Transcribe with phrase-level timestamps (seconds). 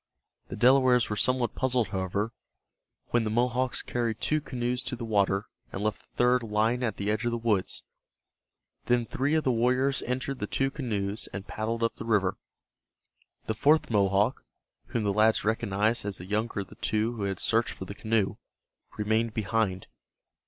[0.47, 2.31] The Delawares were somewhat puzzled, however,
[3.09, 6.97] when the Mohawks carried two canoes to the water, and left the third lying at
[6.97, 7.83] the edge of the woods.
[8.85, 12.39] Then three of the warriors entered the two canoes and paddled up the river.
[13.45, 14.43] The fourth Mohawk,
[14.87, 17.93] whom the lads recognized as the younger of the two who had searched for the
[17.93, 18.37] canoe,
[18.97, 19.85] remained behind.